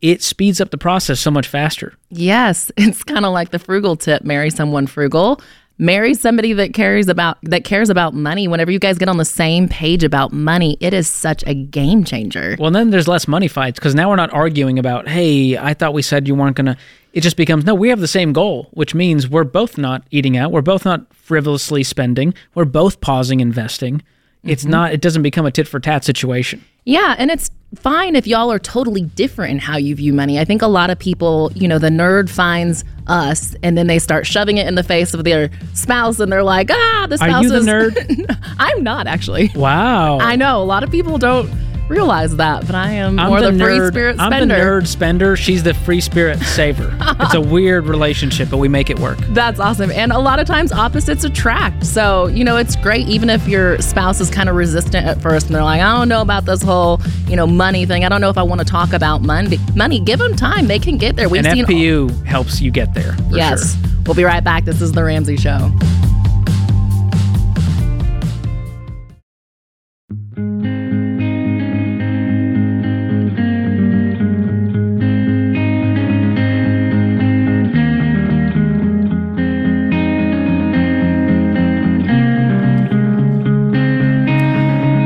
[0.00, 1.94] It speeds up the process so much faster.
[2.10, 5.40] Yes, it's kind of like the frugal tip: marry someone frugal.
[5.82, 8.46] Marry somebody that cares about that cares about money.
[8.46, 12.04] Whenever you guys get on the same page about money, it is such a game
[12.04, 12.54] changer.
[12.60, 15.92] Well, then there's less money fights because now we're not arguing about, hey, I thought
[15.92, 16.76] we said you weren't going to.
[17.14, 20.36] It just becomes, no, we have the same goal, which means we're both not eating
[20.36, 20.52] out.
[20.52, 22.32] We're both not frivolously spending.
[22.54, 24.02] We're both pausing investing.
[24.44, 24.70] It's mm-hmm.
[24.70, 26.64] not, it doesn't become a tit for tat situation.
[26.84, 30.38] Yeah, and it's fine if y'all are totally different in how you view money.
[30.38, 33.98] I think a lot of people, you know, the nerd finds us and then they
[33.98, 37.30] start shoving it in the face of their spouse and they're like, ah, the spouse
[37.30, 38.36] Are you the is nerd?
[38.58, 39.50] I'm not actually.
[39.54, 40.18] Wow.
[40.20, 41.50] I know a lot of people don't
[41.88, 44.54] realize that, but I am I'm more the, free nerd, spirit I'm spender.
[44.56, 45.36] the nerd spender.
[45.36, 46.96] She's the free spirit saver.
[47.20, 49.18] it's a weird relationship, but we make it work.
[49.28, 49.90] That's awesome.
[49.90, 51.84] And a lot of times opposites attract.
[51.86, 55.46] So, you know, it's great even if your spouse is kind of resistant at first
[55.46, 58.04] and they're like, I don't know about this whole, you know, money thing.
[58.04, 59.58] I don't know if I want to talk about money.
[59.74, 60.66] Money, give them time.
[60.66, 61.28] They can get there.
[61.28, 63.16] We've And seen FPU helps you get there.
[63.30, 63.74] Yes.
[63.74, 63.90] Sure.
[64.06, 64.64] We'll be right back.
[64.64, 65.70] This is The Ramsey Show.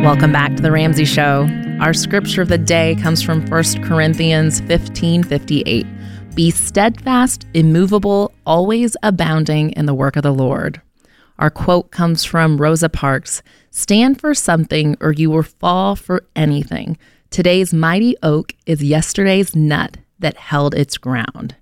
[0.06, 1.48] Welcome back to The Ramsey Show.
[1.80, 5.84] Our scripture of the day comes from 1 Corinthians 15 58.
[6.36, 10.80] Be steadfast, immovable, always abounding in the work of the Lord.
[11.40, 13.42] Our quote comes from Rosa Parks
[13.72, 16.98] Stand for something, or you will fall for anything.
[17.30, 21.56] Today's mighty oak is yesterday's nut that held its ground.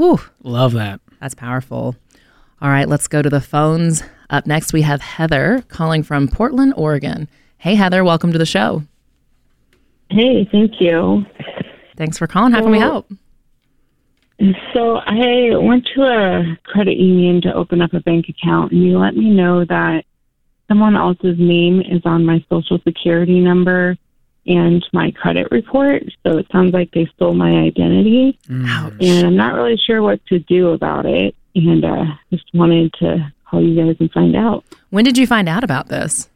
[0.00, 1.02] Ooh, Love that.
[1.20, 1.94] that's powerful.
[2.62, 4.02] All right, let's go to the phones.
[4.30, 7.28] Up next, we have Heather calling from Portland, Oregon.
[7.62, 8.82] Hey, Heather, welcome to the show.
[10.10, 11.24] Hey, thank you.
[11.96, 12.52] Thanks for calling.
[12.52, 13.08] How can we help?
[14.74, 18.98] So I went to a credit union to open up a bank account, and you
[18.98, 20.04] let me know that
[20.66, 23.96] someone else's name is on my social security number
[24.44, 26.02] and my credit report.
[26.26, 28.94] So it sounds like they stole my identity, Ouch.
[29.00, 31.36] and I'm not really sure what to do about it.
[31.54, 34.64] And uh, just wanted to call you guys and find out.
[34.90, 36.28] When did you find out about this?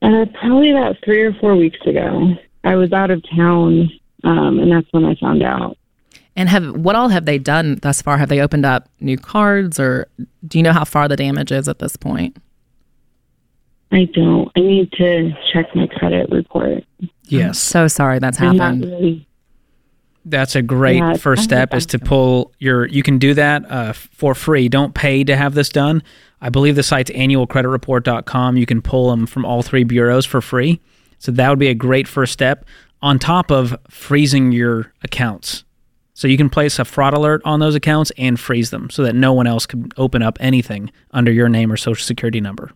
[0.00, 2.34] Uh, probably about three or four weeks ago.
[2.64, 3.90] I was out of town,
[4.24, 5.76] um, and that's when I found out.
[6.36, 8.16] And have what all have they done thus far?
[8.16, 10.06] Have they opened up new cards, or
[10.46, 12.36] do you know how far the damage is at this point?
[13.90, 14.50] I don't.
[14.54, 16.84] I need to check my credit report.
[17.24, 17.58] Yes.
[17.58, 18.84] So sorry that's I'm not happened.
[18.84, 19.27] really.
[20.30, 23.92] That's a great Yeah, first step is to pull your you can do that uh,
[23.92, 24.68] for free.
[24.68, 26.02] Don't pay to have this done.
[26.40, 28.56] I believe the site's annualcreditreport.com.
[28.56, 30.80] You can pull them from all three bureaus for free.
[31.18, 32.64] So that would be a great first step
[33.02, 35.64] on top of freezing your accounts.
[36.14, 39.14] So you can place a fraud alert on those accounts and freeze them so that
[39.14, 42.72] no one else can open up anything under your name or social security number.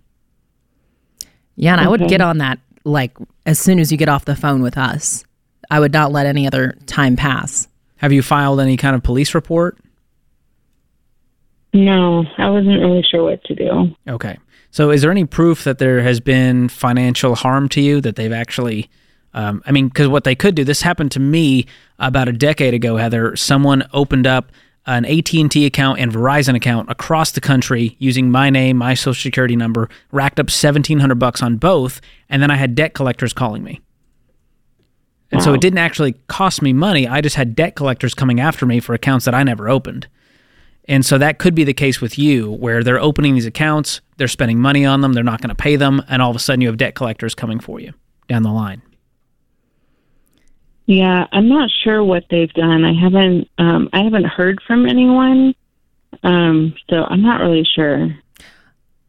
[1.56, 4.36] Yeah, and I would get on that like as soon as you get off the
[4.36, 5.24] phone with us.
[5.72, 7.66] I would not let any other time pass.
[7.96, 9.78] Have you filed any kind of police report?
[11.72, 13.96] No, I wasn't really sure what to do.
[14.06, 14.36] Okay.
[14.70, 18.32] So, is there any proof that there has been financial harm to you that they've
[18.32, 18.90] actually?
[19.32, 20.62] Um, I mean, because what they could do.
[20.62, 21.64] This happened to me
[21.98, 22.98] about a decade ago.
[22.98, 24.52] Heather, someone opened up
[24.84, 28.92] an AT and T account and Verizon account across the country using my name, my
[28.92, 32.92] social security number, racked up seventeen hundred bucks on both, and then I had debt
[32.92, 33.80] collectors calling me.
[35.32, 37.08] And so it didn't actually cost me money.
[37.08, 40.06] I just had debt collectors coming after me for accounts that I never opened.
[40.86, 44.28] And so that could be the case with you, where they're opening these accounts, they're
[44.28, 46.60] spending money on them, they're not going to pay them, and all of a sudden
[46.60, 47.92] you have debt collectors coming for you
[48.28, 48.82] down the line.
[50.86, 52.84] Yeah, I'm not sure what they've done.
[52.84, 53.48] I haven't.
[53.58, 55.54] Um, I haven't heard from anyone.
[56.24, 58.14] Um, so I'm not really sure.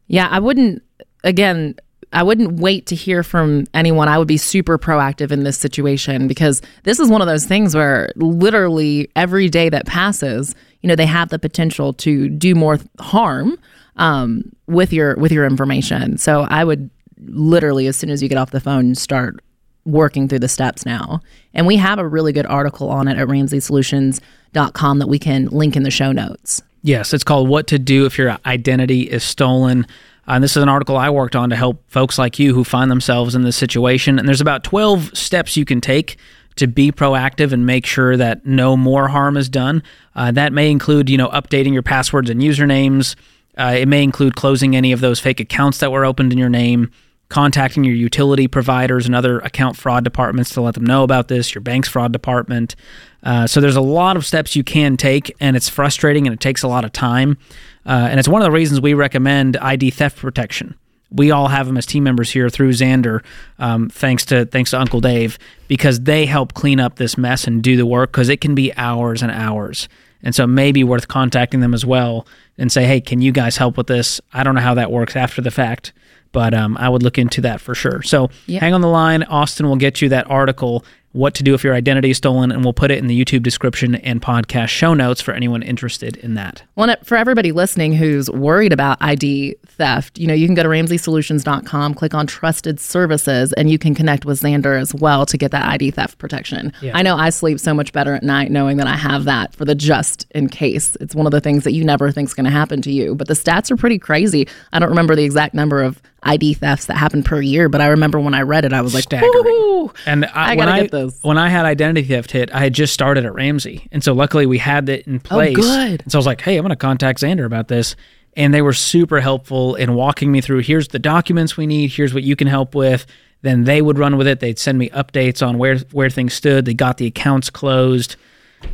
[0.06, 0.82] Yeah, I wouldn't
[1.24, 1.74] again,
[2.14, 4.08] I wouldn't wait to hear from anyone.
[4.08, 7.74] I would be super proactive in this situation because this is one of those things
[7.74, 12.78] where literally every day that passes, you know, they have the potential to do more
[13.00, 13.58] harm
[13.96, 16.16] um, with your with your information.
[16.16, 16.88] So I would
[17.26, 19.40] literally as soon as you get off the phone start
[19.84, 21.20] working through the steps now.
[21.52, 25.76] And we have a really good article on it at ramseysolutions.com that we can link
[25.76, 26.62] in the show notes.
[26.82, 29.86] Yes, it's called What to Do If Your Identity is Stolen.
[30.26, 32.90] And this is an article I worked on to help folks like you who find
[32.90, 34.18] themselves in this situation.
[34.18, 36.16] And there's about 12 steps you can take
[36.56, 39.82] to be proactive and make sure that no more harm is done.
[40.14, 43.16] Uh, that may include, you know, updating your passwords and usernames.
[43.58, 46.48] Uh, it may include closing any of those fake accounts that were opened in your
[46.48, 46.90] name,
[47.28, 51.54] contacting your utility providers and other account fraud departments to let them know about this,
[51.54, 52.76] your bank's fraud department.
[53.22, 56.40] Uh, so there's a lot of steps you can take, and it's frustrating and it
[56.40, 57.36] takes a lot of time.
[57.86, 60.74] Uh, and it's one of the reasons we recommend ID theft protection.
[61.10, 63.22] We all have them as team members here through Zander,
[63.58, 67.62] um, thanks to thanks to Uncle Dave, because they help clean up this mess and
[67.62, 68.10] do the work.
[68.10, 69.88] Because it can be hours and hours,
[70.22, 72.26] and so it may be worth contacting them as well
[72.58, 75.14] and say, "Hey, can you guys help with this?" I don't know how that works
[75.14, 75.92] after the fact,
[76.32, 78.02] but um, I would look into that for sure.
[78.02, 78.58] So Yeah.
[78.60, 79.22] hang on the line.
[79.24, 80.84] Austin will get you that article,
[81.14, 83.44] What to Do If Your Identity is Stolen, and we'll put it in the YouTube
[83.44, 86.64] description and podcast show notes for anyone interested in that.
[86.74, 90.68] Well, for everybody listening who's worried about ID theft, you know, you can go to
[90.68, 95.52] ramseysolutions.com, click on trusted services, and you can connect with Zander as well to get
[95.52, 96.72] that ID theft protection.
[96.92, 99.64] I know I sleep so much better at night knowing that I have that for
[99.64, 100.96] the just in case.
[101.00, 103.14] It's one of the things that you never think is going to happen to you.
[103.14, 104.48] But the stats are pretty crazy.
[104.72, 107.88] I don't remember the exact number of ID thefts that happen per year, but I
[107.88, 109.90] remember when I read it, I was like, Staggering.
[110.06, 110.86] And I, I when I
[111.22, 114.46] when I had identity theft hit, I had just started at Ramsey, and so luckily
[114.46, 115.56] we had it in oh, place.
[115.58, 116.02] Oh, good.
[116.02, 117.94] And so I was like, "Hey, I'm going to contact Zander about this,"
[118.36, 120.60] and they were super helpful in walking me through.
[120.60, 121.92] Here's the documents we need.
[121.92, 123.06] Here's what you can help with.
[123.42, 124.40] Then they would run with it.
[124.40, 126.64] They'd send me updates on where where things stood.
[126.64, 128.16] They got the accounts closed,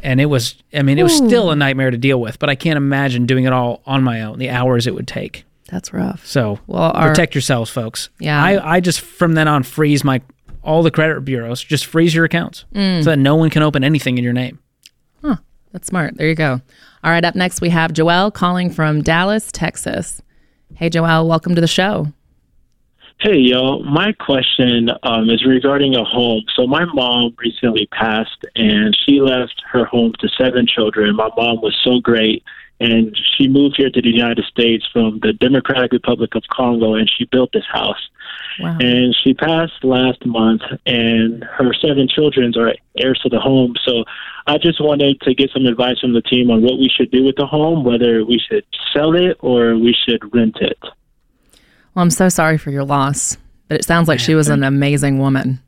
[0.03, 0.55] and it was.
[0.73, 2.39] I mean, it was still a nightmare to deal with.
[2.39, 4.39] But I can't imagine doing it all on my own.
[4.39, 5.45] The hours it would take.
[5.71, 6.27] That's rough.
[6.27, 8.11] So Well, our- protect yourselves, folks.
[8.19, 8.43] Yeah.
[8.43, 10.21] I, I just from then on freeze my
[10.63, 11.63] all the credit bureaus.
[11.63, 13.03] Just freeze your accounts Mm.
[13.05, 14.59] so that no one can open anything in your name.
[15.23, 15.37] Huh.
[15.73, 16.17] That's smart.
[16.17, 16.61] There you go.
[17.03, 20.21] All right, up next we have Joelle calling from Dallas, Texas.
[20.75, 22.09] Hey, Joelle, welcome to the show.
[23.21, 23.81] Hey, yo.
[23.81, 26.43] My question um, is regarding a home.
[26.57, 31.15] So, my mom recently passed, and she left her home to seven children.
[31.17, 32.43] My mom was so great,
[32.81, 37.11] and she moved here to the United States from the Democratic Republic of Congo, and
[37.11, 38.09] she built this house.
[38.59, 38.79] Wow.
[38.81, 43.75] And she passed last month, and her seven children are heirs to the home.
[43.85, 44.05] So,
[44.47, 47.25] I just wanted to get some advice from the team on what we should do
[47.25, 50.79] with the home, whether we should sell it or we should rent it.
[51.95, 53.37] Well, I'm so sorry for your loss,
[53.69, 55.61] but it sounds like she was an amazing woman.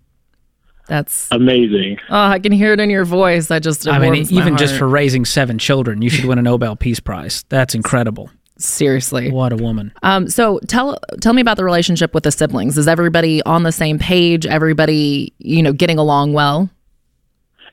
[0.92, 1.96] That's Amazing.
[2.10, 3.50] oh, I can hear it in your voice.
[3.50, 6.76] I just I mean, even just for raising seven children, you should win a Nobel
[6.76, 7.46] Peace Prize.
[7.48, 8.28] That's incredible.
[8.58, 9.30] seriously.
[9.30, 9.94] What a woman.
[10.02, 12.76] Um, so tell tell me about the relationship with the siblings.
[12.76, 14.44] Is everybody on the same page?
[14.44, 16.68] Everybody, you know, getting along well?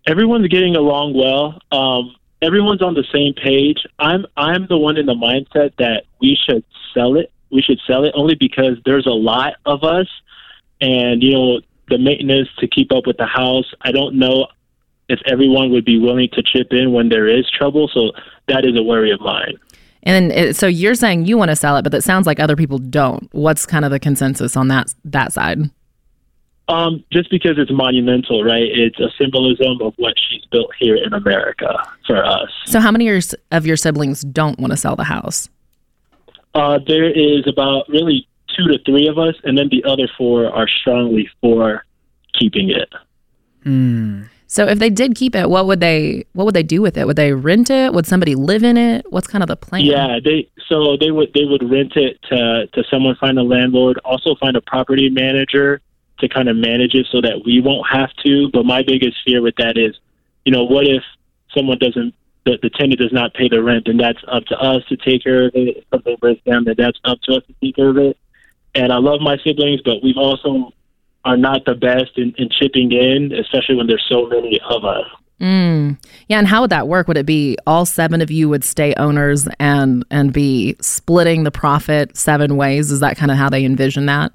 [0.07, 1.59] everyone's getting along well.
[1.77, 3.85] Um, everyone's on the same page.
[3.99, 6.63] I'm I'm the one in the mindset that we should
[6.93, 7.31] sell it.
[7.51, 10.07] We should sell it only because there's a lot of us,
[10.79, 13.65] and you know the maintenance to keep up with the house.
[13.81, 14.47] I don't know
[15.09, 17.89] if everyone would be willing to chip in when there is trouble.
[17.93, 18.11] So
[18.47, 19.57] that is a worry of mine.
[20.03, 22.55] And it, so you're saying you want to sell it, but it sounds like other
[22.55, 23.27] people don't.
[23.33, 25.59] What's kind of the consensus on that that side?
[26.69, 28.63] Um, just because it's monumental, right?
[28.63, 32.49] It's a symbolism of what she's built here in America for us.
[32.67, 35.49] So how many of your, of your siblings don't want to sell the house?
[36.53, 40.47] Uh, there is about really two to three of us, and then the other four
[40.47, 41.85] are strongly for
[42.37, 42.89] keeping it.
[43.63, 44.23] Hmm.
[44.47, 47.05] So if they did keep it, what would they what would they do with it?
[47.05, 47.93] Would they rent it?
[47.93, 49.05] Would somebody live in it?
[49.11, 49.85] What's kind of the plan?
[49.85, 53.99] Yeah, they so they would they would rent it to to someone, find a landlord,
[54.03, 55.81] also find a property manager
[56.19, 58.49] to kind of manage it so that we won't have to.
[58.51, 59.95] But my biggest fear with that is,
[60.45, 61.03] you know, what if
[61.55, 64.83] someone doesn't the, the tenant does not pay the rent, and that's up to us
[64.89, 65.77] to take care of it.
[65.77, 68.17] If something breaks down, then that's up to us to take care of it.
[68.79, 70.71] And I love my siblings, but we've also
[71.25, 75.05] are not the best in, in chipping in, especially when there's so many of us.
[75.41, 75.97] Mm.
[76.29, 77.07] Yeah, and how would that work?
[77.09, 81.51] Would it be all seven of you would stay owners and and be splitting the
[81.51, 82.89] profit seven ways?
[82.89, 84.33] Is that kind of how they envision that?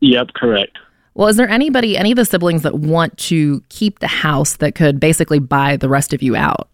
[0.00, 0.76] Yep, correct.
[1.14, 4.74] Well, is there anybody, any of the siblings that want to keep the house that
[4.74, 6.68] could basically buy the rest of you out?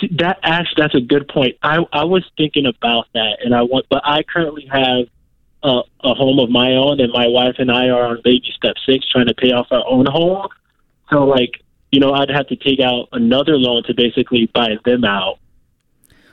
[0.00, 1.56] See, that actually that's a good point.
[1.62, 5.06] I I was thinking about that, and I want, but I currently have
[5.62, 8.76] a, a home of my own, and my wife and I are on baby step
[8.86, 10.48] six, trying to pay off our own home.
[11.10, 15.04] So, like, you know, I'd have to take out another loan to basically buy them
[15.04, 15.38] out.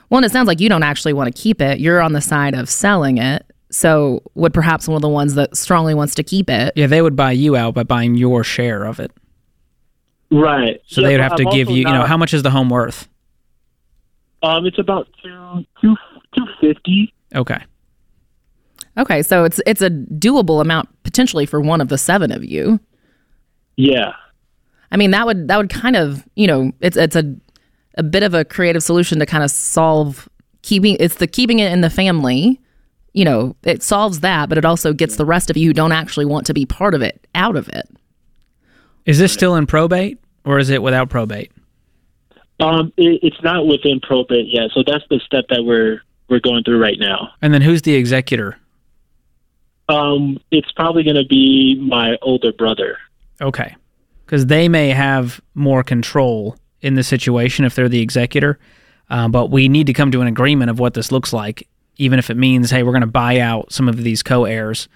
[0.08, 1.80] Well, and it sounds like you don't actually want to keep it.
[1.80, 3.44] You're on the side of selling it.
[3.70, 6.72] So, would perhaps one of the ones that strongly wants to keep it?
[6.76, 9.10] Yeah, they would buy you out by buying your share of it.
[10.30, 10.80] Right.
[10.86, 12.42] So Yeah, they would have to I'm give also you, you know, how much is
[12.42, 13.08] the home worth?
[14.42, 15.96] Um, it's about two two
[16.36, 17.12] two fifty.
[17.34, 17.62] Okay.
[18.98, 22.80] Okay, so it's it's a doable amount potentially for one of the seven of you.
[23.76, 24.12] Yeah.
[24.90, 27.36] I mean, that would that would kind of you know it's it's a
[27.96, 30.28] a bit of a creative solution to kind of solve
[30.62, 32.60] keeping it's the keeping it in the family.
[33.14, 35.92] You know, it solves that, but it also gets the rest of you who don't
[35.92, 37.88] actually want to be part of it out of it.
[39.06, 41.50] Is this still in probate or is it without probate?
[42.60, 46.64] Um, it, it's not within probate yet, so that's the step that we're we're going
[46.64, 47.30] through right now.
[47.40, 48.58] And then who's the executor?
[49.88, 52.98] Um, it's probably going to be my older brother.
[53.40, 53.74] Okay.
[54.24, 58.58] Because they may have more control in the situation if they're the executor.
[59.10, 61.66] Uh, but we need to come to an agreement of what this looks like,
[61.96, 64.88] even if it means, hey, we're going to buy out some of these co heirs.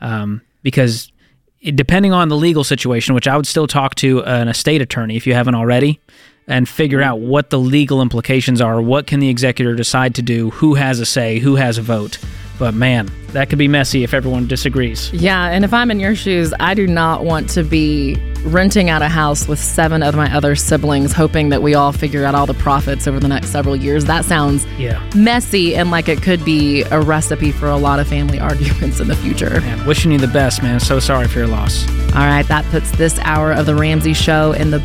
[0.00, 1.12] Um, because
[1.60, 5.16] it, depending on the legal situation, which I would still talk to an estate attorney
[5.16, 6.00] if you haven't already,
[6.46, 8.82] and figure out what the legal implications are.
[8.82, 10.50] What can the executor decide to do?
[10.50, 11.38] Who has a say?
[11.38, 12.18] Who has a vote?
[12.60, 15.10] But man, that could be messy if everyone disagrees.
[15.14, 19.00] Yeah, and if I'm in your shoes, I do not want to be renting out
[19.00, 22.44] a house with seven of my other siblings, hoping that we all figure out all
[22.44, 24.04] the profits over the next several years.
[24.04, 25.00] That sounds Yeah.
[25.16, 29.08] messy and like it could be a recipe for a lot of family arguments in
[29.08, 29.58] the future.
[29.62, 30.78] Man, wishing you the best, man.
[30.78, 31.88] So sorry for your loss.
[32.14, 34.80] All right, that puts this hour of the Ramsey Show in the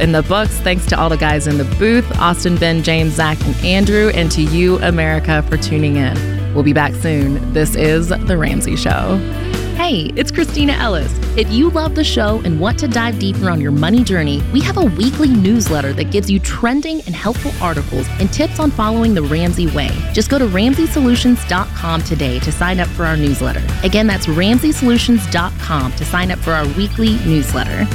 [0.00, 0.52] in the books.
[0.60, 4.30] Thanks to all the guys in the booth, Austin, Ben, James, Zach, and Andrew, and
[4.32, 6.45] to you, America, for tuning in.
[6.56, 7.52] We'll be back soon.
[7.52, 9.18] This is the Ramsey Show.
[9.76, 11.12] Hey, it's Kristina Ellis.
[11.36, 14.62] If you love the show and want to dive deeper on your money journey, we
[14.62, 19.12] have a weekly newsletter that gives you trending and helpful articles and tips on following
[19.12, 19.90] the Ramsey way.
[20.14, 23.62] Just go to RamseySolutions.com today to sign up for our newsletter.
[23.84, 27.86] Again, that's RamseySolutions.com to sign up for our weekly newsletter.